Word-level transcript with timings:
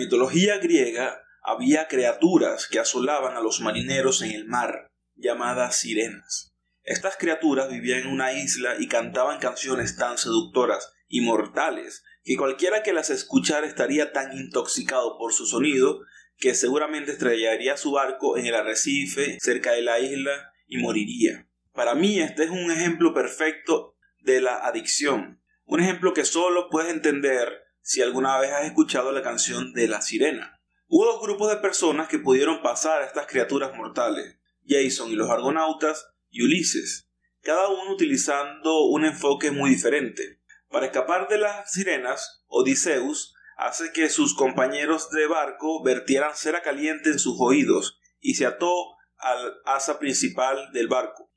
mitología 0.00 0.56
griega 0.56 1.20
había 1.42 1.86
criaturas 1.86 2.66
que 2.66 2.78
asolaban 2.78 3.36
a 3.36 3.42
los 3.42 3.60
marineros 3.60 4.22
en 4.22 4.30
el 4.30 4.46
mar, 4.46 4.86
llamadas 5.14 5.76
sirenas. 5.76 6.54
Estas 6.84 7.18
criaturas 7.18 7.68
vivían 7.68 8.00
en 8.00 8.06
una 8.06 8.32
isla 8.32 8.76
y 8.78 8.88
cantaban 8.88 9.40
canciones 9.40 9.98
tan 9.98 10.16
seductoras 10.16 10.90
y 11.06 11.20
mortales 11.20 12.02
que 12.24 12.38
cualquiera 12.38 12.82
que 12.82 12.94
las 12.94 13.10
escuchara 13.10 13.66
estaría 13.66 14.12
tan 14.12 14.34
intoxicado 14.34 15.18
por 15.18 15.34
su 15.34 15.44
sonido 15.44 16.00
que 16.38 16.54
seguramente 16.54 17.12
estrellaría 17.12 17.76
su 17.76 17.92
barco 17.92 18.38
en 18.38 18.46
el 18.46 18.54
arrecife 18.54 19.36
cerca 19.38 19.72
de 19.72 19.82
la 19.82 20.00
isla 20.00 20.50
y 20.66 20.78
moriría. 20.78 21.46
Para 21.74 21.94
mí 21.94 22.20
este 22.20 22.44
es 22.44 22.50
un 22.50 22.70
ejemplo 22.70 23.12
perfecto 23.12 23.98
de 24.20 24.40
la 24.40 24.66
adicción, 24.66 25.42
un 25.66 25.80
ejemplo 25.80 26.14
que 26.14 26.24
solo 26.24 26.70
puedes 26.70 26.90
entender 26.90 27.69
si 27.82 28.02
alguna 28.02 28.38
vez 28.38 28.52
has 28.52 28.64
escuchado 28.64 29.12
la 29.12 29.22
canción 29.22 29.72
de 29.72 29.88
la 29.88 30.02
sirena. 30.02 30.60
Hubo 30.86 31.06
dos 31.06 31.22
grupos 31.22 31.50
de 31.50 31.56
personas 31.58 32.08
que 32.08 32.18
pudieron 32.18 32.62
pasar 32.62 33.02
a 33.02 33.06
estas 33.06 33.26
criaturas 33.26 33.76
mortales, 33.76 34.38
Jason 34.66 35.10
y 35.10 35.14
los 35.14 35.30
argonautas 35.30 36.08
y 36.30 36.42
Ulises, 36.42 37.10
cada 37.42 37.68
uno 37.68 37.92
utilizando 37.92 38.84
un 38.86 39.04
enfoque 39.04 39.50
muy 39.50 39.70
diferente. 39.70 40.40
Para 40.68 40.86
escapar 40.86 41.28
de 41.28 41.38
las 41.38 41.72
sirenas, 41.72 42.44
Odiseus 42.46 43.34
hace 43.56 43.92
que 43.92 44.08
sus 44.08 44.34
compañeros 44.34 45.10
de 45.10 45.26
barco 45.26 45.82
vertieran 45.82 46.34
cera 46.34 46.62
caliente 46.62 47.10
en 47.10 47.18
sus 47.18 47.36
oídos 47.40 47.98
y 48.20 48.34
se 48.34 48.46
ató 48.46 48.72
al 49.16 49.60
asa 49.64 49.98
principal 49.98 50.70
del 50.72 50.88
barco. 50.88 51.30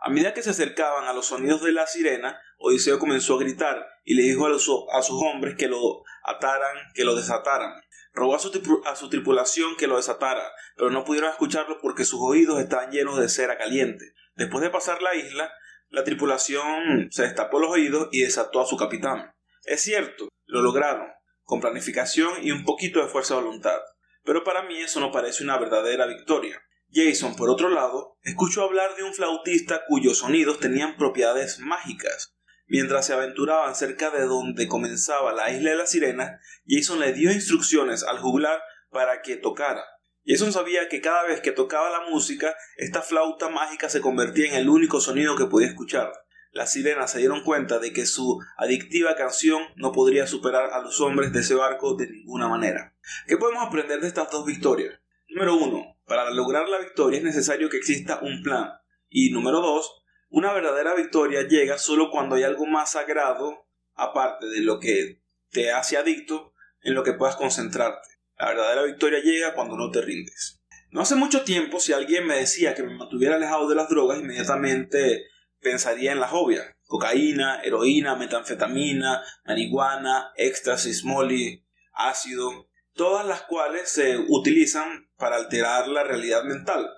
A 0.00 0.10
medida 0.10 0.34
que 0.34 0.42
se 0.42 0.50
acercaban 0.50 1.06
a 1.06 1.12
los 1.12 1.26
sonidos 1.26 1.62
de 1.62 1.72
la 1.72 1.86
sirena, 1.86 2.40
Odiseo 2.62 2.98
comenzó 2.98 3.34
a 3.36 3.40
gritar 3.40 3.86
y 4.04 4.14
le 4.14 4.22
dijo 4.22 4.46
a, 4.46 5.02
sus 5.02 5.22
hombres 5.22 5.56
que 5.56 5.68
lo 5.68 6.02
ataran, 6.24 6.76
que 6.94 7.04
lo 7.04 7.14
desataran. 7.14 7.80
Rogó 8.12 8.36
a 8.36 8.38
su, 8.38 8.50
a 8.86 8.94
su, 8.94 9.08
tripulación 9.08 9.76
que 9.76 9.86
lo 9.86 9.96
desatara, 9.96 10.52
pero 10.76 10.90
no 10.90 11.04
pudieron 11.04 11.30
escucharlo 11.30 11.78
porque 11.80 12.04
sus 12.04 12.20
oídos 12.20 12.60
estaban 12.60 12.90
llenos 12.90 13.18
de 13.18 13.28
cera 13.28 13.56
caliente. 13.58 14.12
Después 14.34 14.62
de 14.62 14.70
pasar 14.70 15.02
la 15.02 15.14
isla, 15.14 15.50
la 15.88 16.04
tripulación 16.04 17.08
se 17.10 17.22
destapó 17.22 17.58
los 17.58 17.70
oídos 17.70 18.08
y 18.12 18.22
desató 18.22 18.60
a 18.60 18.66
su 18.66 18.76
capitán. 18.76 19.34
Es 19.64 19.82
cierto, 19.82 20.28
lo 20.46 20.62
lograron, 20.62 21.08
con 21.42 21.60
planificación 21.60 22.30
y 22.42 22.50
un 22.50 22.64
poquito 22.64 23.00
de 23.00 23.08
fuerza 23.08 23.34
de 23.34 23.42
voluntad. 23.42 23.80
Pero 24.24 24.44
para 24.44 24.62
mí 24.62 24.78
eso 24.78 25.00
no 25.00 25.10
parece 25.10 25.42
una 25.42 25.58
verdadera 25.58 26.06
victoria. 26.06 26.62
Jason, 26.92 27.36
por 27.36 27.48
otro 27.48 27.70
lado, 27.70 28.18
escuchó 28.22 28.62
hablar 28.62 28.94
de 28.96 29.02
un 29.02 29.14
flautista 29.14 29.82
cuyos 29.88 30.18
sonidos 30.18 30.60
tenían 30.60 30.96
propiedades 30.96 31.58
mágicas. 31.58 32.34
Mientras 32.66 33.06
se 33.06 33.12
aventuraban 33.12 33.74
cerca 33.74 34.10
de 34.10 34.24
donde 34.24 34.68
comenzaba 34.68 35.32
la 35.32 35.50
isla 35.50 35.70
de 35.70 35.76
las 35.76 35.90
sirenas, 35.90 36.40
Jason 36.66 37.00
le 37.00 37.12
dio 37.12 37.32
instrucciones 37.32 38.02
al 38.04 38.18
juglar 38.18 38.60
para 38.90 39.22
que 39.22 39.36
tocara. 39.36 39.84
Jason 40.24 40.52
sabía 40.52 40.88
que 40.88 41.00
cada 41.00 41.24
vez 41.24 41.40
que 41.40 41.52
tocaba 41.52 41.90
la 41.90 42.08
música, 42.08 42.54
esta 42.76 43.02
flauta 43.02 43.48
mágica 43.48 43.88
se 43.88 44.00
convertía 44.00 44.48
en 44.48 44.54
el 44.54 44.68
único 44.68 45.00
sonido 45.00 45.36
que 45.36 45.46
podía 45.46 45.68
escuchar 45.68 46.12
las 46.52 46.70
sirenas 46.70 47.10
se 47.10 47.18
dieron 47.18 47.42
cuenta 47.42 47.78
de 47.78 47.92
que 47.92 48.04
su 48.04 48.38
adictiva 48.58 49.16
canción 49.16 49.62
no 49.76 49.90
podría 49.90 50.26
superar 50.26 50.70
a 50.70 50.82
los 50.82 51.00
hombres 51.00 51.32
de 51.32 51.40
ese 51.40 51.54
barco 51.54 51.94
de 51.94 52.10
ninguna 52.10 52.46
manera. 52.46 52.94
¿Qué 53.26 53.38
podemos 53.38 53.66
aprender 53.66 54.00
de 54.00 54.08
estas 54.08 54.30
dos 54.30 54.44
victorias? 54.44 55.00
Número 55.30 55.56
uno, 55.56 55.96
para 56.06 56.30
lograr 56.30 56.68
la 56.68 56.78
victoria 56.78 57.18
es 57.18 57.24
necesario 57.24 57.70
que 57.70 57.78
exista 57.78 58.20
un 58.20 58.42
plan. 58.42 58.70
Y 59.08 59.30
número 59.30 59.62
dos, 59.62 60.01
una 60.32 60.54
verdadera 60.54 60.94
victoria 60.94 61.46
llega 61.46 61.76
solo 61.76 62.10
cuando 62.10 62.36
hay 62.36 62.42
algo 62.42 62.64
más 62.64 62.92
sagrado, 62.92 63.66
aparte 63.94 64.46
de 64.46 64.62
lo 64.62 64.80
que 64.80 65.20
te 65.50 65.70
hace 65.70 65.98
adicto, 65.98 66.54
en 66.80 66.94
lo 66.94 67.02
que 67.02 67.12
puedas 67.12 67.36
concentrarte. 67.36 68.08
La 68.38 68.48
verdadera 68.48 68.82
victoria 68.84 69.20
llega 69.20 69.54
cuando 69.54 69.76
no 69.76 69.90
te 69.90 70.00
rindes. 70.00 70.58
No 70.90 71.02
hace 71.02 71.16
mucho 71.16 71.42
tiempo, 71.42 71.80
si 71.80 71.92
alguien 71.92 72.26
me 72.26 72.38
decía 72.38 72.74
que 72.74 72.82
me 72.82 72.96
mantuviera 72.96 73.36
alejado 73.36 73.68
de 73.68 73.74
las 73.74 73.90
drogas, 73.90 74.20
inmediatamente 74.20 75.26
pensaría 75.60 76.12
en 76.12 76.20
las 76.20 76.32
obvias. 76.32 76.64
Cocaína, 76.86 77.60
heroína, 77.62 78.16
metanfetamina, 78.16 79.22
marihuana, 79.44 80.32
éxtasis, 80.36 81.04
molly, 81.04 81.62
ácido, 81.92 82.70
todas 82.94 83.26
las 83.26 83.42
cuales 83.42 83.90
se 83.90 84.16
utilizan 84.16 85.10
para 85.18 85.36
alterar 85.36 85.88
la 85.88 86.04
realidad 86.04 86.42
mental. 86.44 86.88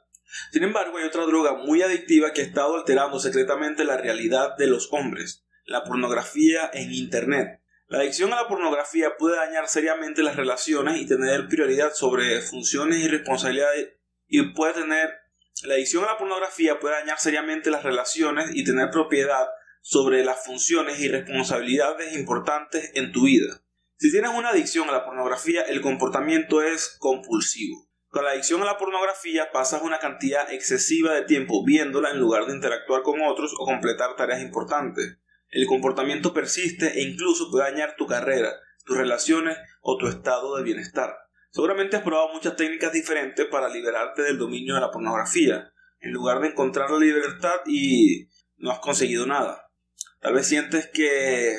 Sin 0.53 0.65
embargo, 0.65 0.99
hay 0.99 1.05
otra 1.05 1.27
droga 1.27 1.55
muy 1.55 1.83
adictiva 1.83 2.33
que 2.33 2.43
ha 2.43 2.45
estado 2.45 2.77
alterando 2.77 3.19
secretamente 3.19 3.85
la 3.85 3.97
realidad 3.97 4.57
de 4.57 4.67
los 4.67 4.89
hombres, 4.93 5.45
la 5.65 5.85
pornografía 5.85 6.71
en 6.73 6.93
Internet. 6.93 7.61
La 7.89 7.99
adicción 7.99 8.33
a 8.33 8.37
la 8.37 8.49
pornografía 8.49 9.17
puede 9.17 9.37
dañar 9.37 9.69
seriamente 9.69 10.23
las 10.23 10.37
relaciones 10.37 11.01
y 11.01 11.07
tener 11.07 11.49
prioridad 11.49 11.93
sobre 11.93 12.41
funciones 12.41 13.01
y 13.01 13.09
responsabilidades 13.09 13.91
y 14.27 14.43
puede 14.55 14.75
tener 14.75 15.25
la 15.62 15.75
adicción 15.75 16.05
a 16.05 16.09
la 16.09 16.19
pornografía 16.19 16.81
puede 16.81 16.97
dañar 16.97 17.19
seriamente 17.19 17.71
las 17.71 17.85
relaciones 17.85 18.51
y 18.55 18.65
tener 18.65 18.91
propiedad 18.91 19.47
sobre 19.81 20.25
las 20.25 20.45
funciones 20.45 20.99
y 21.01 21.09
responsabilidades 21.09 22.15
importantes 22.15 22.91
en 22.95 23.12
tu 23.12 23.25
vida. 23.25 23.62
Si 23.97 24.11
tienes 24.11 24.33
una 24.35 24.51
adicción 24.51 24.89
a 24.89 24.93
la 24.93 25.05
pornografía, 25.05 25.62
el 25.62 25.81
comportamiento 25.81 26.62
es 26.62 26.97
compulsivo. 26.99 27.84
Con 28.14 28.22
la 28.22 28.30
adicción 28.30 28.62
a 28.62 28.66
la 28.66 28.78
pornografía 28.78 29.50
pasas 29.50 29.82
una 29.82 29.98
cantidad 29.98 30.52
excesiva 30.52 31.12
de 31.14 31.22
tiempo 31.22 31.64
viéndola 31.64 32.10
en 32.10 32.20
lugar 32.20 32.47
de 32.47 32.54
interactuar 32.54 33.02
con 33.02 33.20
otros 33.20 33.52
o 33.58 33.64
completar 33.64 34.14
tareas 34.14 34.41
importantes. 34.41 35.19
El 35.48 35.66
comportamiento 35.66 36.32
persiste 36.32 36.97
e 36.97 37.02
incluso 37.02 37.50
puede 37.50 37.72
dañar 37.72 37.97
tu 37.97 38.06
carrera, 38.06 38.52
tus 38.84 38.97
relaciones 38.97 39.58
o 39.82 39.98
tu 39.98 40.06
estado 40.06 40.56
de 40.56 40.62
bienestar. 40.62 41.12
Seguramente 41.50 41.97
has 41.97 42.04
probado 42.04 42.32
muchas 42.32 42.54
técnicas 42.54 42.92
diferentes 42.92 43.47
para 43.47 43.69
liberarte 43.69 44.22
del 44.22 44.38
dominio 44.38 44.76
de 44.76 44.82
la 44.82 44.92
pornografía, 44.92 45.72
en 45.98 46.12
lugar 46.12 46.38
de 46.38 46.50
encontrar 46.50 46.92
la 46.92 47.00
libertad 47.00 47.62
y 47.66 48.28
no 48.58 48.70
has 48.70 48.78
conseguido 48.78 49.26
nada. 49.26 49.72
Tal 50.20 50.34
vez 50.34 50.46
sientes 50.46 50.88
que 50.94 51.56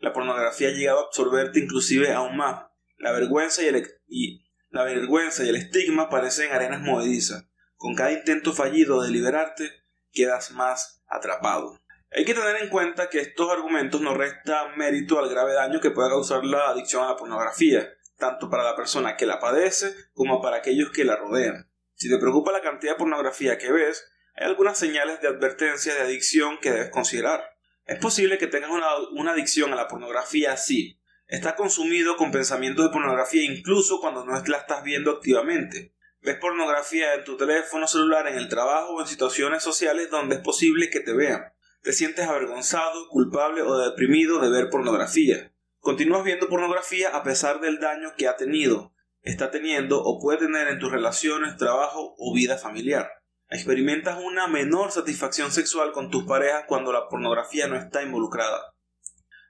la 0.00 0.14
pornografía 0.14 0.68
ha 0.68 0.72
llegado 0.72 1.00
a 1.00 1.06
absorberte 1.08 1.60
inclusive 1.60 2.14
aún 2.14 2.38
más. 2.38 2.64
La 2.96 3.12
vergüenza 3.12 3.62
y 3.62 3.66
el, 3.66 3.86
y 4.06 4.47
la 4.70 4.84
vergüenza 4.84 5.44
y 5.44 5.48
el 5.48 5.56
estigma 5.56 6.08
parecen 6.08 6.52
arenas 6.52 6.80
movedizas. 6.80 7.46
Con 7.76 7.94
cada 7.94 8.12
intento 8.12 8.52
fallido 8.52 9.02
de 9.02 9.10
liberarte, 9.10 9.70
quedas 10.12 10.50
más 10.50 11.02
atrapado. 11.06 11.78
Hay 12.10 12.24
que 12.24 12.34
tener 12.34 12.56
en 12.62 12.70
cuenta 12.70 13.08
que 13.08 13.20
estos 13.20 13.50
argumentos 13.50 14.00
no 14.00 14.14
restan 14.14 14.76
mérito 14.76 15.18
al 15.18 15.28
grave 15.28 15.52
daño 15.52 15.80
que 15.80 15.90
puede 15.90 16.08
causar 16.08 16.44
la 16.44 16.70
adicción 16.70 17.04
a 17.04 17.10
la 17.10 17.16
pornografía 17.16 17.88
tanto 18.18 18.50
para 18.50 18.64
la 18.64 18.76
persona 18.76 19.16
que 19.16 19.26
la 19.26 19.38
padece 19.38 19.94
como 20.12 20.42
para 20.42 20.58
aquellos 20.58 20.90
que 20.90 21.04
la 21.04 21.16
rodean. 21.16 21.70
Si 21.94 22.10
te 22.10 22.18
preocupa 22.18 22.52
la 22.52 22.60
cantidad 22.60 22.92
de 22.92 22.98
pornografía 22.98 23.56
que 23.58 23.72
ves, 23.72 24.04
hay 24.34 24.46
algunas 24.46 24.76
señales 24.76 25.20
de 25.20 25.28
advertencia 25.28 25.94
de 25.94 26.00
adicción 26.00 26.58
que 26.60 26.70
debes 26.70 26.90
considerar. 26.90 27.56
Es 27.86 27.98
posible 27.98 28.36
que 28.36 28.46
tengas 28.46 28.70
una, 28.70 29.32
adicción 29.32 29.72
a 29.72 29.76
la 29.76 29.88
pornografía 29.88 30.52
así. 30.52 31.00
Estás 31.28 31.56
consumido 31.56 32.16
con 32.16 32.32
pensamientos 32.32 32.86
de 32.86 32.90
pornografía 32.90 33.44
incluso 33.44 34.00
cuando 34.00 34.24
no 34.24 34.32
la 34.32 34.56
estás 34.56 34.82
viendo 34.82 35.10
activamente. 35.10 35.94
Ves 36.22 36.36
pornografía 36.36 37.12
en 37.12 37.24
tu 37.24 37.36
teléfono 37.36 37.86
celular, 37.86 38.26
en 38.28 38.36
el 38.36 38.48
trabajo 38.48 38.94
o 38.94 39.00
en 39.02 39.06
situaciones 39.06 39.62
sociales 39.62 40.10
donde 40.10 40.36
es 40.36 40.40
posible 40.40 40.88
que 40.88 41.00
te 41.00 41.12
vean. 41.12 41.52
Te 41.82 41.92
sientes 41.92 42.26
avergonzado, 42.26 43.08
culpable 43.10 43.60
o 43.60 43.76
deprimido 43.76 44.40
de 44.40 44.48
ver 44.48 44.70
pornografía. 44.70 45.52
Continúas 45.80 46.24
viendo 46.24 46.48
pornografía 46.48 47.14
a 47.14 47.22
pesar 47.22 47.60
del 47.60 47.78
daño 47.78 48.14
que 48.16 48.26
ha 48.26 48.36
tenido, 48.36 48.94
está 49.20 49.50
teniendo 49.50 50.02
o 50.02 50.18
puede 50.18 50.38
tener 50.38 50.68
en 50.68 50.78
tus 50.78 50.90
relaciones, 50.90 51.58
trabajo 51.58 52.14
o 52.16 52.34
vida 52.34 52.56
familiar. 52.56 53.10
Experimentas 53.50 54.18
una 54.18 54.46
menor 54.46 54.92
satisfacción 54.92 55.52
sexual 55.52 55.92
con 55.92 56.10
tus 56.10 56.24
parejas 56.24 56.64
cuando 56.66 56.90
la 56.90 57.06
pornografía 57.06 57.68
no 57.68 57.76
está 57.76 58.02
involucrada. 58.02 58.77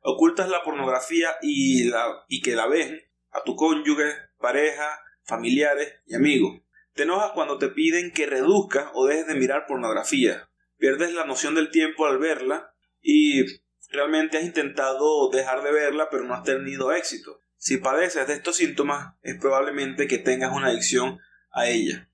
Ocultas 0.03 0.49
la 0.49 0.62
pornografía 0.62 1.37
y, 1.43 1.85
la, 1.85 2.25
y 2.29 2.41
que 2.41 2.55
la 2.55 2.67
ven 2.67 3.00
a 3.31 3.43
tu 3.43 3.56
cónyuge, 3.56 4.12
pareja, 4.39 5.00
familiares 5.25 5.95
y 6.06 6.15
amigos. 6.15 6.61
Te 6.95 7.03
enojas 7.05 7.33
cuando 7.33 7.59
te 7.59 7.69
piden 7.69 8.12
que 8.12 8.27
reduzcas 8.27 8.91
o 8.95 9.06
dejes 9.06 9.27
de 9.27 9.35
mirar 9.35 9.67
pornografía. 9.67 10.50
Pierdes 10.79 11.12
la 11.12 11.25
noción 11.25 11.55
del 11.55 11.71
tiempo 11.71 12.06
al 12.06 12.19
verla 12.19 12.75
y 13.00 13.45
realmente 13.91 14.39
has 14.39 14.45
intentado 14.45 15.31
dejar 15.31 15.62
de 15.62 15.73
verla 15.73 16.09
pero 16.11 16.25
no 16.25 16.35
has 16.35 16.45
tenido 16.45 16.93
éxito. 16.93 17.41
Si 17.56 17.79
padeces 17.79 18.27
de 18.27 18.35
estos 18.35 18.56
síntomas, 18.56 19.15
es 19.23 19.37
probablemente 19.41 20.06
que 20.06 20.19
tengas 20.19 20.55
una 20.55 20.69
adicción 20.69 21.19
a 21.50 21.69
ella. 21.69 22.09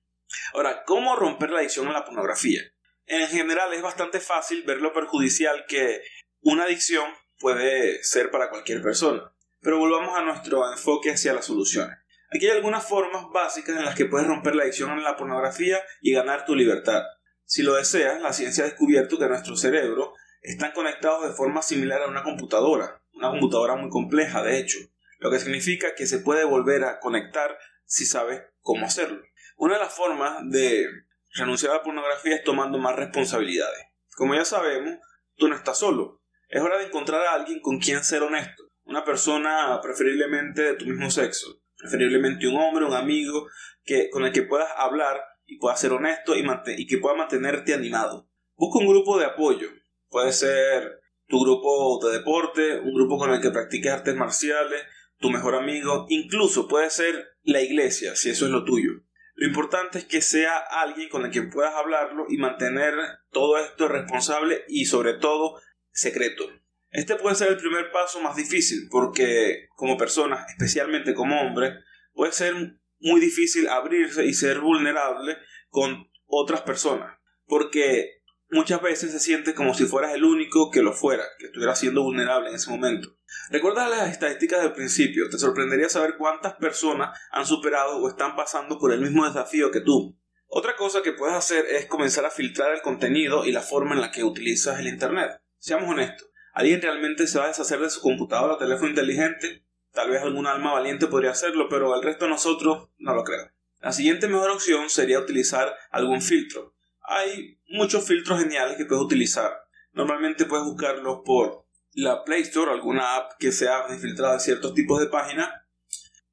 Ahora, 0.53 0.83
¿cómo 0.85 1.15
romper 1.15 1.51
la 1.51 1.59
adicción 1.59 1.87
a 1.87 1.93
la 1.93 2.05
pornografía? 2.05 2.61
En 3.05 3.27
general 3.27 3.71
es 3.73 3.81
bastante 3.81 4.19
fácil 4.19 4.63
ver 4.63 4.81
lo 4.81 4.91
perjudicial 4.93 5.65
que 5.67 6.01
una 6.41 6.63
adicción 6.63 7.05
puede 7.39 8.03
ser 8.03 8.31
para 8.31 8.49
cualquier 8.49 8.81
persona. 8.81 9.33
Pero 9.61 9.79
volvamos 9.79 10.17
a 10.17 10.23
nuestro 10.23 10.71
enfoque 10.71 11.11
hacia 11.11 11.33
las 11.33 11.45
soluciones. 11.45 11.97
Aquí 12.31 12.47
hay 12.47 12.57
algunas 12.57 12.87
formas 12.87 13.25
básicas 13.33 13.77
en 13.77 13.85
las 13.85 13.95
que 13.95 14.05
puedes 14.05 14.27
romper 14.27 14.55
la 14.55 14.63
adicción 14.63 14.91
a 14.91 15.01
la 15.01 15.15
pornografía 15.15 15.81
y 16.01 16.13
ganar 16.13 16.45
tu 16.45 16.55
libertad. 16.55 17.03
Si 17.45 17.61
lo 17.61 17.75
deseas, 17.75 18.21
la 18.21 18.33
ciencia 18.33 18.63
ha 18.63 18.67
descubierto 18.67 19.17
que 19.17 19.27
nuestro 19.27 19.55
cerebro 19.55 20.13
están 20.41 20.71
conectados 20.73 21.27
de 21.27 21.33
forma 21.33 21.61
similar 21.61 22.01
a 22.01 22.07
una 22.07 22.23
computadora, 22.23 23.01
una 23.13 23.29
computadora 23.29 23.75
muy 23.75 23.89
compleja 23.89 24.43
de 24.43 24.59
hecho. 24.59 24.79
lo 25.19 25.31
que 25.31 25.39
significa 25.39 25.95
que 25.95 26.05
se 26.05 26.19
puede 26.19 26.43
volver 26.43 26.83
a 26.83 26.99
conectar 26.99 27.57
si 27.85 28.05
sabes 28.05 28.43
cómo 28.61 28.85
hacerlo. 28.85 29.23
Una 29.55 29.75
de 29.75 29.79
las 29.79 29.93
formas 29.93 30.39
de 30.49 30.87
renunciar 31.33 31.71
a 31.71 31.75
la 31.75 31.83
pornografía 31.83 32.35
es 32.35 32.43
tomando 32.43 32.77
más 32.77 32.95
responsabilidades. 32.95 33.79
Como 34.15 34.35
ya 34.35 34.45
sabemos, 34.45 34.97
tú 35.35 35.47
no 35.47 35.55
estás 35.55 35.79
solo. 35.79 36.21
Es 36.55 36.61
hora 36.61 36.77
de 36.77 36.85
encontrar 36.85 37.21
a 37.21 37.33
alguien 37.33 37.59
con 37.59 37.79
quien 37.79 38.01
ser 38.01 38.23
honesto. 38.23 38.63
Una 38.85 39.03
persona 39.03 39.77
preferiblemente 39.83 40.61
de 40.61 40.73
tu 40.75 40.85
mismo 40.85 41.11
sexo. 41.11 41.61
Preferiblemente 41.75 42.47
un 42.47 42.55
hombre, 42.55 42.85
un 42.85 42.93
amigo, 42.93 43.49
que, 43.83 44.09
con 44.09 44.23
el 44.23 44.31
que 44.31 44.43
puedas 44.43 44.69
hablar 44.77 45.21
y 45.45 45.57
puedas 45.57 45.81
ser 45.81 45.91
honesto 45.91 46.33
y, 46.33 46.45
y 46.77 46.87
que 46.87 46.97
pueda 46.99 47.17
mantenerte 47.17 47.73
animado. 47.73 48.29
Busca 48.55 48.79
un 48.79 48.87
grupo 48.87 49.19
de 49.19 49.25
apoyo. 49.25 49.67
Puede 50.07 50.31
ser 50.31 51.01
tu 51.27 51.43
grupo 51.43 51.99
de 52.07 52.19
deporte, 52.19 52.79
un 52.79 52.93
grupo 52.93 53.17
con 53.17 53.31
el 53.31 53.41
que 53.41 53.51
practiques 53.51 53.91
artes 53.91 54.15
marciales, 54.15 54.81
tu 55.19 55.29
mejor 55.31 55.55
amigo, 55.55 56.05
incluso 56.07 56.69
puede 56.69 56.89
ser 56.89 57.35
la 57.43 57.59
iglesia, 57.59 58.15
si 58.15 58.29
eso 58.29 58.45
es 58.45 58.51
lo 58.51 58.63
tuyo. 58.63 58.91
Lo 59.33 59.45
importante 59.45 59.97
es 59.97 60.05
que 60.05 60.21
sea 60.21 60.55
alguien 60.57 61.09
con 61.09 61.25
el 61.25 61.31
que 61.31 61.41
puedas 61.41 61.75
hablarlo 61.75 62.27
y 62.29 62.37
mantener 62.37 62.93
todo 63.31 63.57
esto 63.57 63.89
responsable 63.89 64.63
y 64.69 64.85
sobre 64.85 65.15
todo 65.15 65.59
secreto. 65.95 66.43
Este 66.91 67.15
puede 67.15 67.35
ser 67.35 67.49
el 67.49 67.57
primer 67.57 67.91
paso 67.91 68.21
más 68.21 68.35
difícil 68.35 68.87
porque 68.91 69.67
como 69.75 69.97
persona, 69.97 70.45
especialmente 70.49 71.13
como 71.13 71.41
hombre, 71.41 71.73
puede 72.13 72.31
ser 72.31 72.53
muy 72.99 73.19
difícil 73.19 73.67
abrirse 73.67 74.25
y 74.25 74.33
ser 74.33 74.59
vulnerable 74.59 75.37
con 75.69 76.09
otras 76.25 76.61
personas. 76.61 77.17
Porque 77.45 78.21
muchas 78.49 78.81
veces 78.81 79.11
se 79.11 79.19
siente 79.19 79.53
como 79.53 79.73
si 79.73 79.85
fueras 79.85 80.13
el 80.13 80.23
único 80.23 80.71
que 80.71 80.81
lo 80.81 80.93
fuera, 80.93 81.23
que 81.39 81.47
estuviera 81.47 81.75
siendo 81.75 82.03
vulnerable 82.03 82.49
en 82.49 82.55
ese 82.55 82.69
momento. 82.69 83.17
Recuerda 83.49 83.89
las 83.89 84.11
estadísticas 84.11 84.61
del 84.61 84.73
principio, 84.73 85.29
te 85.29 85.37
sorprendería 85.37 85.89
saber 85.89 86.15
cuántas 86.17 86.53
personas 86.53 87.19
han 87.31 87.45
superado 87.45 87.97
o 87.97 88.09
están 88.09 88.35
pasando 88.35 88.79
por 88.79 88.93
el 88.93 89.01
mismo 89.01 89.25
desafío 89.25 89.71
que 89.71 89.81
tú. 89.81 90.17
Otra 90.47 90.75
cosa 90.75 91.01
que 91.01 91.11
puedes 91.11 91.35
hacer 91.35 91.65
es 91.65 91.85
comenzar 91.87 92.25
a 92.25 92.31
filtrar 92.31 92.73
el 92.73 92.81
contenido 92.81 93.45
y 93.45 93.51
la 93.51 93.61
forma 93.61 93.93
en 93.93 94.01
la 94.01 94.11
que 94.11 94.23
utilizas 94.23 94.79
el 94.79 94.87
Internet. 94.87 95.41
Seamos 95.65 95.89
honestos, 95.89 96.29
¿alguien 96.53 96.81
realmente 96.81 97.27
se 97.27 97.39
va 97.39 97.45
a 97.45 97.47
deshacer 97.47 97.79
de 97.79 97.89
su 97.89 98.01
computadora 98.01 98.53
o 98.53 98.57
teléfono 98.57 98.89
inteligente? 98.89 99.65
Tal 99.91 100.11
vez 100.11 100.21
algún 100.21 100.45
alma 100.45 100.73
valiente 100.73 101.07
podría 101.07 101.31
hacerlo, 101.31 101.67
pero 101.69 101.95
el 101.95 102.03
resto 102.03 102.25
de 102.25 102.31
nosotros 102.31 102.89
no 102.97 103.15
lo 103.15 103.23
creo. 103.23 103.49
La 103.79 103.91
siguiente 103.91 104.27
mejor 104.27 104.51
opción 104.51 104.89
sería 104.89 105.19
utilizar 105.19 105.75
algún 105.91 106.21
filtro 106.21 106.75
hay 107.07 107.59
muchos 107.67 108.05
filtros 108.05 108.39
geniales 108.39 108.77
que 108.77 108.85
puedes 108.85 109.03
utilizar. 109.03 109.51
Normalmente 109.93 110.45
puedes 110.45 110.65
buscarlos 110.65 111.19
por 111.25 111.65
la 111.93 112.23
Play 112.23 112.41
Store, 112.41 112.71
alguna 112.71 113.15
app 113.15 113.33
que 113.39 113.51
sea 113.51 113.83
filtrada 113.99 114.35
de 114.35 114.39
ciertos 114.39 114.73
tipos 114.73 114.99
de 114.99 115.07
páginas. 115.07 115.49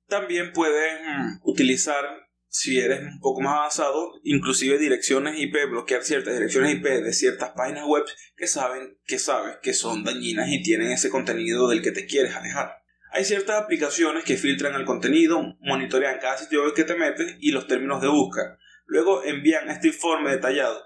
También 0.07 0.53
puedes 0.53 1.01
mm, 1.01 1.39
utilizar, 1.43 2.29
si 2.55 2.79
eres 2.79 3.01
un 3.01 3.19
poco 3.19 3.41
más 3.41 3.55
avanzado, 3.55 4.13
inclusive 4.25 4.77
direcciones 4.77 5.41
IP, 5.41 5.71
bloquear 5.71 6.05
ciertas 6.05 6.35
direcciones 6.35 6.75
IP 6.75 6.85
de 6.85 7.13
ciertas 7.15 7.53
páginas 7.57 7.87
web 7.87 8.05
que 8.37 8.47
saben 8.47 8.99
que 9.07 9.19
sabes 9.19 9.57
que 9.63 9.73
son 9.73 10.05
dañinas 10.05 10.51
y 10.51 10.63
tienen 10.63 10.93
ese 10.93 11.09
contenido 11.09 11.67
del 11.69 11.81
que 11.81 11.93
te 11.93 12.05
quieres 12.05 12.35
alejar. 12.35 12.77
Hay 13.11 13.25
ciertas 13.25 13.63
aplicaciones 13.63 14.25
que 14.25 14.37
filtran 14.37 14.75
el 14.75 14.85
contenido, 14.85 15.57
monitorean 15.61 16.19
cada 16.21 16.37
sitio 16.37 16.63
web 16.63 16.75
que 16.75 16.85
te 16.85 16.95
metes 16.95 17.37
y 17.41 17.53
los 17.53 17.67
términos 17.67 18.03
de 18.03 18.09
búsqueda. 18.09 18.59
Luego 18.85 19.25
envían 19.25 19.71
este 19.71 19.89
informe 19.89 20.33
detallado 20.33 20.79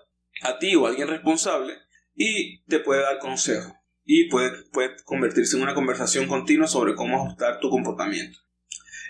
a 0.43 0.61
ti 0.61 0.77
o 0.77 0.87
a 0.87 0.91
alguien 0.91 1.09
responsable 1.09 1.75
y 2.15 2.63
te 2.67 2.79
puede 2.79 3.03
dar 3.03 3.19
consejo 3.19 3.77
y 4.05 4.29
puede, 4.29 4.53
puede 4.73 4.95
convertirse 5.05 5.57
en 5.57 5.65
una 5.65 5.75
conversación 5.75 6.29
continua 6.29 6.69
sobre 6.69 6.95
cómo 6.95 7.17
ajustar 7.17 7.59
tu 7.59 7.71
comportamiento. 7.71 8.39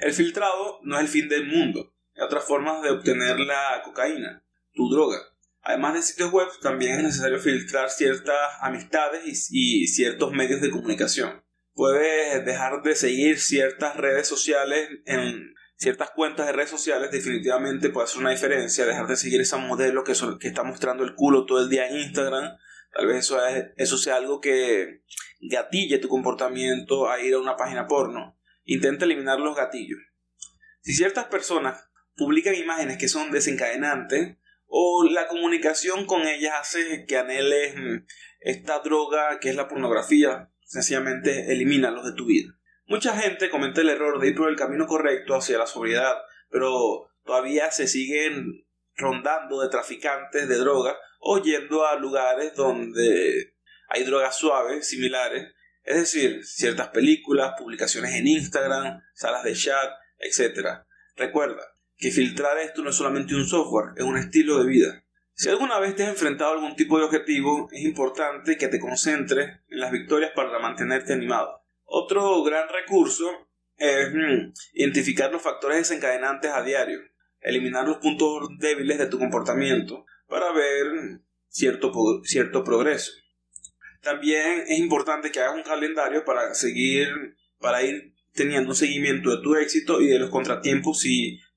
El 0.01 0.15
filtrado 0.15 0.81
no 0.85 0.97
es 0.97 1.03
el 1.03 1.09
fin 1.09 1.29
del 1.29 1.47
mundo. 1.47 1.93
Otras 2.19 2.45
formas 2.45 2.83
de 2.83 2.91
obtener 2.91 3.39
la 3.41 3.83
cocaína, 3.85 4.43
tu 4.73 4.89
droga. 4.91 5.19
Además 5.63 5.95
de 5.95 6.03
sitios 6.03 6.31
web, 6.31 6.49
también 6.63 6.99
es 6.99 7.03
necesario 7.03 7.39
filtrar 7.39 7.91
ciertas 7.91 8.37
amistades 8.61 9.49
y, 9.51 9.87
ciertos 9.89 10.33
medios 10.33 10.61
de 10.61 10.71
comunicación. 10.71 11.45
Puedes 11.75 12.45
dejar 12.45 12.83
de 12.83 12.95
seguir 12.95 13.39
ciertas 13.41 13.97
redes 13.97 14.29
sociales 14.29 14.89
en 15.05 15.55
ciertas 15.77 16.11
cuentas 16.11 16.47
de 16.47 16.53
redes 16.53 16.71
sociales 16.71 17.11
definitivamente 17.11 17.91
puede 17.91 18.07
hacer 18.07 18.21
una 18.21 18.31
diferencia, 18.31 18.87
dejar 18.87 19.07
de 19.07 19.17
seguir 19.17 19.41
esa 19.41 19.59
modelo 19.59 20.05
que, 20.05 20.15
que 20.41 20.49
está 20.49 20.63
mostrando 20.63 21.05
el 21.05 21.15
culo 21.15 21.45
todo 21.45 21.61
el 21.61 21.69
día 21.69 21.89
en 21.89 21.99
Instagram, 21.99 22.57
tal 22.93 23.07
vez 23.07 23.19
eso, 23.19 23.39
eso 23.77 23.99
sea 23.99 24.17
algo 24.17 24.41
que 24.41 25.03
gatille 25.41 25.99
tu 25.99 26.09
comportamiento 26.09 27.11
a 27.11 27.21
ir 27.21 27.35
a 27.35 27.39
una 27.39 27.57
página 27.57 27.87
porno. 27.87 28.39
Intenta 28.65 29.05
eliminar 29.05 29.39
los 29.39 29.57
gatillos. 29.57 29.99
Si 30.81 30.95
ciertas 30.95 31.27
personas 31.27 31.86
publican 32.17 32.55
imágenes 32.55 32.99
que 32.99 33.09
son 33.09 33.31
desencadenantes 33.31 34.37
o 34.67 35.05
la 35.09 35.29
comunicación 35.29 36.07
con 36.07 36.27
ellas 36.27 36.55
hace 36.61 37.05
que 37.07 37.17
anheles 37.17 37.75
mm, 37.77 38.07
esta 38.41 38.81
droga 38.81 39.39
que 39.39 39.51
es 39.51 39.57
la 39.57 39.69
pornografía, 39.69 40.51
sencillamente 40.65 41.53
elimínalos 41.53 42.05
de 42.05 42.13
tu 42.13 42.27
vida. 42.27 42.53
Mucha 42.87 43.17
gente 43.17 43.51
comete 43.51 43.83
el 43.83 43.91
error 43.91 44.21
de 44.21 44.29
ir 44.29 44.35
por 44.35 44.49
el 44.49 44.57
camino 44.57 44.87
correcto 44.87 45.35
hacia 45.35 45.59
la 45.59 45.67
sobriedad, 45.67 46.17
pero 46.51 47.09
todavía 47.25 47.71
se 47.71 47.87
siguen 47.87 48.65
rondando 48.97 49.61
de 49.61 49.69
traficantes 49.69 50.49
de 50.49 50.57
drogas 50.57 50.97
o 51.21 51.43
yendo 51.43 51.87
a 51.87 51.97
lugares 51.97 52.55
donde 52.55 53.55
hay 53.89 54.05
drogas 54.05 54.37
suaves 54.37 54.89
similares, 54.89 55.53
es 55.85 55.97
decir, 55.97 56.45
ciertas 56.45 56.89
películas, 56.89 57.55
publicaciones 57.59 58.15
en 58.15 58.27
Instagram, 58.27 59.03
salas 59.15 59.45
de 59.45 59.55
chat, 59.55 59.91
etc. 60.19 60.85
Recuerda 61.17 61.76
que 61.97 62.11
filtrar 62.11 62.59
esto 62.59 62.83
no 62.83 62.91
es 62.91 62.97
solamente 62.97 63.35
un 63.35 63.47
software, 63.47 63.95
es 63.97 64.05
un 64.05 64.17
estilo 64.17 64.63
de 64.63 64.67
vida. 64.67 65.05
Si 65.33 65.49
alguna 65.49 65.79
vez 65.79 65.95
te 65.95 66.03
has 66.03 66.11
enfrentado 66.11 66.51
a 66.51 66.55
algún 66.55 66.77
tipo 66.77 66.99
de 66.99 67.05
objetivo, 67.05 67.69
es 67.71 67.83
importante 67.83 68.57
que 68.57 68.69
te 68.69 68.81
concentres 68.81 69.61
en 69.69 69.81
las 69.81 69.93
victorias 69.93 70.33
para 70.35 70.59
mantenerte 70.59 71.13
animado. 71.13 71.63
Otro 71.85 72.43
gran 72.43 72.69
recurso 72.69 73.31
es 73.77 74.13
mm, 74.13 74.53
identificar 74.75 75.31
los 75.31 75.43
factores 75.43 75.79
desencadenantes 75.79 76.51
a 76.51 76.63
diario, 76.63 77.01
eliminar 77.41 77.87
los 77.87 77.99
puntos 77.99 78.49
débiles 78.59 78.99
de 78.99 79.07
tu 79.07 79.19
comportamiento 79.19 80.07
para 80.27 80.53
ver 80.53 81.21
cierto, 81.49 81.93
cierto 82.25 82.65
progreso. 82.65 83.13
También 84.03 84.65
es 84.67 84.79
importante 84.79 85.31
que 85.31 85.41
hagas 85.41 85.57
un 85.57 85.63
calendario 85.63 86.25
para 86.25 86.55
seguir, 86.55 87.09
para 87.59 87.83
ir 87.83 88.15
teniendo 88.33 88.71
un 88.71 88.77
seguimiento 88.77 89.35
de 89.35 89.43
tu 89.43 89.55
éxito 89.57 90.01
y 90.01 90.07
de 90.07 90.19
los 90.19 90.31
contratiempos 90.31 91.05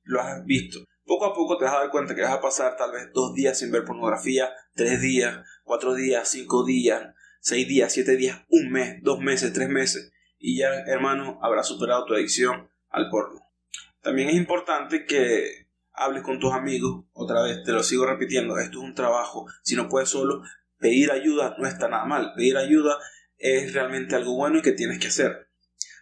lo 0.10 0.22
has 0.22 0.44
visto. 0.46 0.80
Poco 1.06 1.26
a 1.26 1.34
poco 1.34 1.58
te 1.58 1.66
vas 1.66 1.74
a 1.76 1.80
dar 1.80 1.90
cuenta 1.90 2.16
que 2.16 2.22
vas 2.22 2.32
a 2.32 2.42
pasar 2.42 2.76
tal 2.78 2.92
vez 2.92 3.10
dos 3.14 3.34
días 3.34 3.58
sin 3.58 3.72
ver 3.72 3.86
pornografía, 3.86 4.52
tres 4.74 5.02
días, 5.02 5.40
cuatro 5.64 5.94
días, 5.94 6.28
cinco 6.30 6.66
días, 6.66 7.14
seis 7.40 7.68
días, 7.68 7.94
siete 7.94 8.16
días, 8.16 8.44
un 8.50 8.72
mes, 8.72 9.00
dos 9.02 9.20
meses, 9.20 9.54
tres 9.54 9.70
meses 9.70 10.12
y 10.40 10.58
ya, 10.58 10.74
hermano, 10.88 11.38
habrás 11.44 11.68
superado 11.68 12.06
tu 12.06 12.14
adicción 12.14 12.72
al 12.90 13.10
porno. 13.10 13.42
También 14.02 14.30
es 14.30 14.36
importante 14.36 15.06
que 15.06 15.68
hables 15.92 16.24
con 16.24 16.40
tus 16.40 16.54
amigos, 16.54 17.06
otra 17.12 17.44
vez 17.44 17.64
te 17.64 17.74
lo 17.74 17.84
sigo 17.84 18.06
repitiendo, 18.06 18.58
esto 18.58 18.80
es 18.80 18.84
un 18.86 18.96
trabajo, 18.96 19.46
si 19.64 19.76
no 19.76 19.90
puedes 19.90 20.10
solo, 20.10 20.42
pedir 20.78 21.12
ayuda 21.12 21.56
no 21.60 21.68
está 21.68 21.90
nada 21.90 22.06
mal, 22.06 22.34
pedir 22.36 22.56
ayuda 22.56 22.98
es 23.38 23.74
realmente 23.74 24.16
algo 24.16 24.36
bueno 24.36 24.60
y 24.60 24.62
que 24.62 24.72
tienes 24.72 25.00
que 25.00 25.08
hacer. 25.08 25.50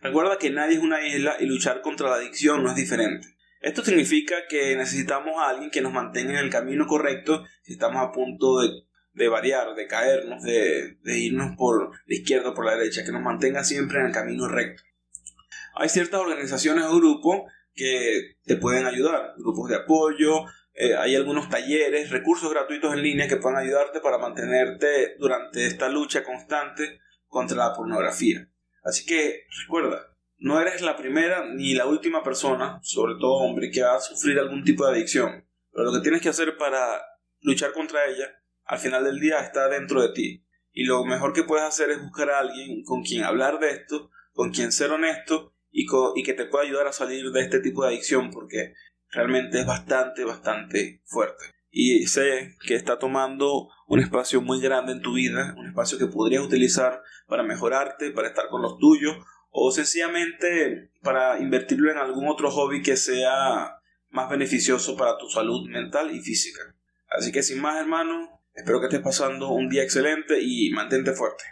Recuerda 0.01 0.37
que 0.37 0.51
nadie 0.51 0.77
es 0.77 0.83
una 0.83 1.05
isla 1.05 1.37
y 1.39 1.47
luchar 1.47 1.81
contra 1.81 2.09
la 2.09 2.17
adicción 2.17 2.63
no 2.63 2.69
es 2.69 2.75
diferente. 2.75 3.36
Esto 3.61 3.83
significa 3.83 4.35
que 4.47 4.75
necesitamos 4.75 5.33
a 5.37 5.49
alguien 5.49 5.71
que 5.71 5.81
nos 5.81 5.93
mantenga 5.93 6.33
en 6.33 6.45
el 6.45 6.49
camino 6.49 6.87
correcto 6.87 7.43
si 7.63 7.73
estamos 7.73 8.01
a 8.01 8.11
punto 8.11 8.59
de 8.59 8.69
de 9.17 9.29
variar, 9.29 9.73
de 9.73 9.87
caernos, 9.87 10.43
de, 10.43 10.95
irnos 11.03 11.55
por 11.57 11.91
la 12.05 12.15
izquierda 12.15 12.49
o 12.49 12.53
por 12.53 12.65
la 12.65 12.75
derecha, 12.75 13.03
que 13.03 13.11
nos 13.11 13.23
mantenga 13.23 13.63
siempre 13.63 13.99
en 13.99 14.05
el 14.05 14.11
camino 14.11 14.47
recto. 14.47 14.83
Hay 15.75 15.89
ciertas 15.89 16.21
organizaciones 16.21 16.85
o 16.85 16.95
grupos 16.95 17.51
que 17.73 18.35
te 18.45 18.57
pueden 18.57 18.85
ayudar, 18.85 19.33
grupos 19.37 19.69
de 19.69 19.75
apoyo, 19.75 20.45
eh, 20.73 20.95
hay 20.95 21.15
algunos 21.15 21.49
talleres, 21.49 22.11
recursos 22.11 22.51
gratuitos 22.51 22.93
en 22.93 23.01
línea 23.01 23.27
que 23.27 23.37
pueden 23.37 23.57
ayudarte 23.57 23.99
para 24.01 24.19
mantenerte 24.19 25.15
durante 25.17 25.65
esta 25.65 25.89
lucha 25.89 26.23
constante 26.23 26.99
contra 27.27 27.57
la 27.57 27.73
pornografía. 27.73 28.47
Así 28.83 29.03
que 29.05 29.45
recuerda, 29.63 30.15
no 30.39 30.61
eres 30.61 30.81
la 30.81 30.95
primera 30.95 31.45
ni 31.53 31.73
la 31.73 31.87
última 31.87 32.23
persona, 32.23 32.79
sobre 32.83 33.15
todo 33.15 33.37
hombre, 33.37 33.71
que 33.71 33.81
va 33.81 33.95
a 33.95 34.01
sufrir 34.01 34.39
algún 34.39 34.63
tipo 34.63 34.85
de 34.85 34.93
adicción. 34.93 35.47
Pero 35.71 35.85
lo 35.85 35.93
que 35.93 36.01
tienes 36.01 36.21
que 36.21 36.29
hacer 36.29 36.57
para 36.57 37.01
luchar 37.41 37.73
contra 37.73 38.05
ella 38.05 38.31
al 38.65 38.79
final 38.79 39.03
del 39.03 39.19
día 39.19 39.39
está 39.39 39.67
dentro 39.69 40.01
de 40.01 40.13
ti. 40.13 40.45
Y 40.71 40.83
lo 40.83 41.05
mejor 41.05 41.33
que 41.33 41.43
puedes 41.43 41.65
hacer 41.65 41.89
es 41.89 42.01
buscar 42.01 42.29
a 42.29 42.39
alguien 42.39 42.83
con 42.83 43.03
quien 43.03 43.23
hablar 43.23 43.59
de 43.59 43.71
esto, 43.71 44.11
con 44.33 44.51
quien 44.51 44.71
ser 44.71 44.91
honesto 44.91 45.55
y, 45.71 45.87
y 46.15 46.23
que 46.23 46.33
te 46.33 46.45
pueda 46.45 46.65
ayudar 46.65 46.87
a 46.87 46.91
salir 46.91 47.31
de 47.31 47.41
este 47.41 47.59
tipo 47.59 47.83
de 47.83 47.89
adicción 47.89 48.29
porque 48.29 48.73
realmente 49.09 49.61
es 49.61 49.65
bastante, 49.65 50.23
bastante 50.23 51.01
fuerte. 51.05 51.45
Y 51.69 52.05
sé 52.07 52.55
que 52.65 52.75
está 52.75 52.99
tomando 52.99 53.69
un 53.87 53.99
espacio 53.99 54.41
muy 54.41 54.61
grande 54.61 54.91
en 54.91 55.01
tu 55.01 55.13
vida, 55.13 55.55
un 55.57 55.67
espacio 55.67 55.97
que 55.97 56.07
podrías 56.07 56.43
utilizar 56.43 57.01
para 57.27 57.43
mejorarte, 57.43 58.11
para 58.11 58.27
estar 58.27 58.49
con 58.49 58.61
los 58.61 58.77
tuyos 58.77 59.15
o 59.59 59.71
sencillamente 59.71 60.91
para 61.01 61.39
invertirlo 61.39 61.91
en 61.91 61.97
algún 61.97 62.27
otro 62.27 62.51
hobby 62.51 62.83
que 62.83 62.95
sea 62.95 63.79
más 64.11 64.29
beneficioso 64.29 64.95
para 64.95 65.17
tu 65.17 65.27
salud 65.29 65.67
mental 65.67 66.15
y 66.15 66.21
física. 66.21 66.61
Así 67.09 67.31
que 67.31 67.41
sin 67.41 67.59
más 67.59 67.81
hermano, 67.81 68.39
espero 68.53 68.79
que 68.79 68.85
estés 68.85 69.01
pasando 69.01 69.49
un 69.49 69.67
día 69.67 69.81
excelente 69.81 70.39
y 70.39 70.69
mantente 70.69 71.11
fuerte. 71.13 71.43